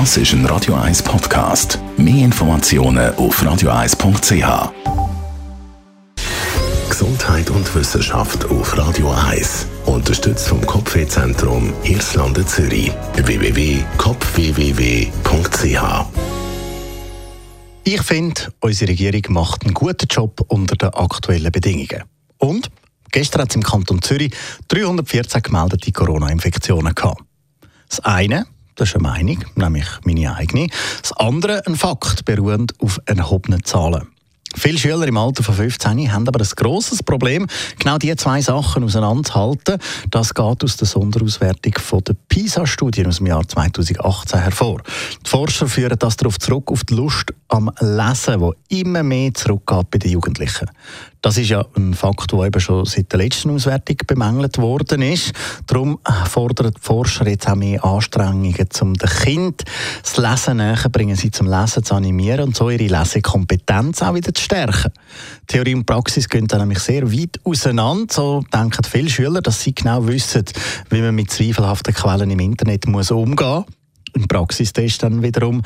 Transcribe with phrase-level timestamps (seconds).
[0.00, 1.78] Das ist ein Radio 1 Podcast.
[1.96, 4.72] Mehr Informationen auf radio1.ch.
[6.90, 9.68] Gesundheit und Wissenschaft auf Radio 1.
[9.86, 12.90] Unterstützt vom Kopfwehzentrum Irlande Zürich.
[13.14, 16.06] www.kopfwww.ch
[17.84, 22.02] Ich finde, unsere Regierung macht einen guten Job unter den aktuellen Bedingungen.
[22.38, 22.68] Und
[23.12, 24.34] gestern hat es im Kanton Zürich
[24.66, 27.22] 314 gemeldete Corona-Infektionen gehabt.
[27.88, 28.46] Das eine,
[28.76, 30.68] das ist eine Meinung, nämlich meine eigene.
[31.00, 34.08] Das andere, ein Fakt, beruhend auf erhobenen Zahlen.
[34.56, 37.46] Viele Schüler im Alter von 15 haben aber ein grosses Problem,
[37.78, 39.78] genau diese zwei Sachen auseinanderzuhalten.
[40.10, 41.74] Das geht aus der Sonderauswertung
[42.04, 44.80] der PISA-Studien aus dem Jahr 2018 hervor.
[45.26, 49.90] Die Forscher führen das darauf zurück, auf die Lust am Lesen, wo immer mehr zurückgeht
[49.90, 50.68] bei den Jugendlichen.
[51.22, 55.32] Das ist ja ein Fakt, der eben schon seit der letzten Auswertung bemängelt worden ist.
[55.66, 59.62] Darum fordern die Forscher jetzt auch mehr Anstrengungen, um den Kind
[60.02, 64.34] das Lesen näher bringen, sie zum Lesen zu animieren und so ihre Lesekompetenz auch wieder
[64.34, 64.92] zu stärken.
[65.46, 68.12] Theorie und Praxis gehen dann nämlich sehr weit auseinander.
[68.12, 70.44] So denken viele Schüler, dass sie genau wissen,
[70.90, 73.83] wie man mit zweifelhaften Quellen im Internet muss umgehen muss
[74.14, 75.62] ein Praxistest dann wiederum,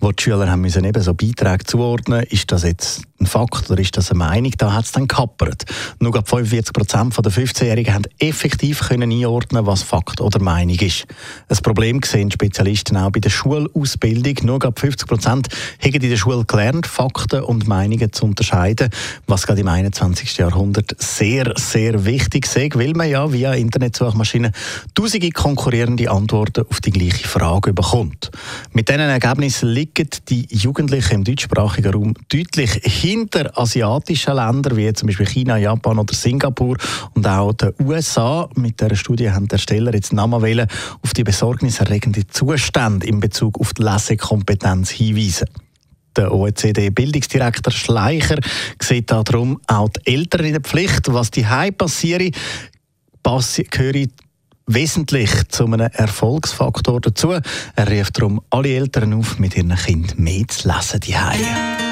[0.00, 3.96] wo die Schüler haben müssen eben so Beiträge zuordnen Ist das jetzt ein oder ist
[3.96, 4.52] das eine Meinung?
[4.58, 5.64] Da hat es dann kappert.
[6.00, 11.06] Nur 45 Prozent der 15-Jährigen haben effektiv können einordnen, was Fakt oder Meinung ist.
[11.48, 14.34] Ein Problem sehen Spezialisten auch bei der Schulausbildung.
[14.42, 15.48] Nur 50 Prozent
[15.80, 18.90] haben in der Schule gelernt, Fakten und Meinungen zu unterscheiden,
[19.26, 20.36] was gerade im 21.
[20.38, 24.52] Jahrhundert sehr, sehr wichtig ist, weil man ja via Internetsuchmaschinen
[24.94, 28.30] tausende konkurrierende Antworten auf die gleiche Frage bekommt.
[28.72, 33.11] Mit diesen Ergebnissen liegen die Jugendlichen im deutschsprachigen Raum deutlich hinter
[33.54, 36.76] asiatischen Ländern wie zum Beispiel China, Japan oder Singapur
[37.14, 38.48] und auch den USA.
[38.54, 40.68] Mit dieser Studie haben die Ersteller jetzt Namen
[41.02, 45.48] auf die besorgniserregenden Zustände in Bezug auf die Lesekompetenz hinweisen.
[46.16, 48.38] Der OECD-Bildungsdirektor Schleicher
[48.80, 51.46] sieht darum auch die Eltern in der Pflicht, was die
[51.76, 52.34] passiert,
[53.70, 54.06] gehöre
[54.66, 57.32] wesentlich zu einem Erfolgsfaktor dazu.
[57.74, 61.00] Er rief darum alle Eltern auf, mit ihren Kindern mehr zu lesen.
[61.00, 61.91] Die